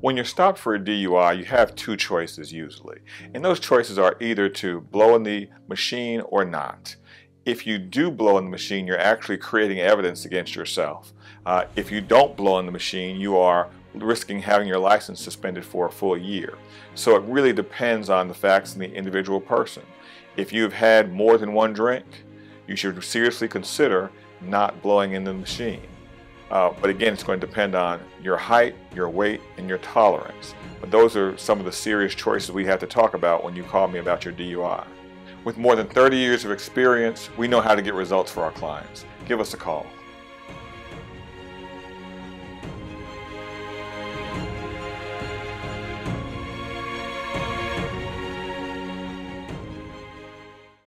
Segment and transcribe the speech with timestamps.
[0.00, 2.98] When you're stopped for a DUI, you have two choices usually.
[3.34, 6.96] And those choices are either to blow in the machine or not.
[7.46, 11.12] If you do blow in the machine, you're actually creating evidence against yourself.
[11.46, 15.64] Uh, if you don't blow in the machine, you are risking having your license suspended
[15.64, 16.54] for a full year.
[16.94, 19.82] So it really depends on the facts and the individual person.
[20.36, 22.04] If you've had more than one drink,
[22.66, 24.10] you should seriously consider
[24.40, 25.82] not blowing in the machine.
[26.50, 30.54] Uh, but again, it's going to depend on your height, your weight, and your tolerance.
[30.80, 33.62] But those are some of the serious choices we have to talk about when you
[33.62, 34.86] call me about your DUI.
[35.44, 38.50] With more than 30 years of experience, we know how to get results for our
[38.50, 39.04] clients.
[39.26, 39.86] Give us a call.